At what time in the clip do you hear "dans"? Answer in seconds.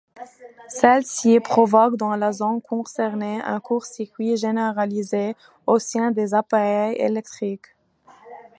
1.95-2.15